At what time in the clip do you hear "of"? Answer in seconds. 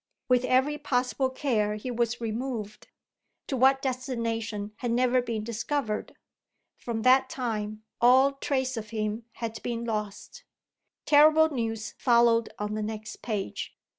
8.77-8.89